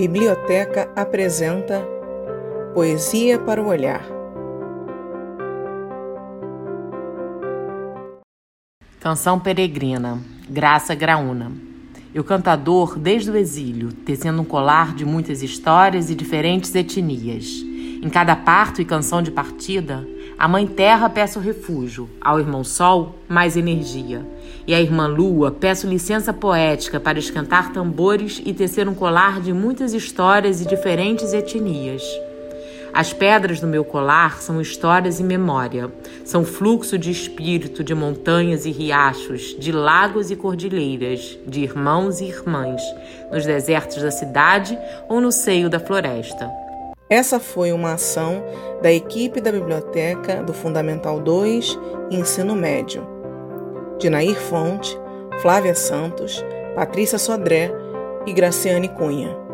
[0.00, 1.84] Biblioteca apresenta
[2.72, 4.06] Poesia para o Olhar.
[9.00, 11.50] Canção Peregrina, Graça Graúna.
[12.14, 17.67] Eu cantador desde o exílio, tecendo um colar de muitas histórias e diferentes etnias.
[18.00, 20.06] Em cada parto e canção de partida,
[20.38, 24.24] à Mãe Terra peço refúgio, ao Irmão Sol, mais energia.
[24.68, 29.52] E à Irmã Lua peço licença poética para esquentar tambores e tecer um colar de
[29.52, 32.02] muitas histórias e diferentes etnias.
[32.94, 35.90] As pedras do meu colar são histórias e memória,
[36.24, 42.26] são fluxo de espírito de montanhas e riachos, de lagos e cordilheiras, de irmãos e
[42.26, 42.80] irmãs,
[43.32, 44.78] nos desertos da cidade
[45.08, 46.67] ou no seio da floresta.
[47.10, 48.44] Essa foi uma ação
[48.82, 51.78] da equipe da biblioteca do Fundamental 2
[52.10, 53.06] Ensino Médio,
[53.98, 54.98] de Nair Fonte,
[55.40, 57.72] Flávia Santos, Patrícia Sodré
[58.26, 59.47] e Graciane Cunha.